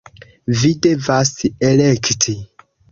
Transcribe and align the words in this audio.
Vi 0.61 0.71
devas 0.87 1.31
elekti! 1.71 2.39